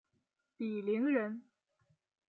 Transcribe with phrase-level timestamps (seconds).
[0.57, 1.43] 鄙陵人。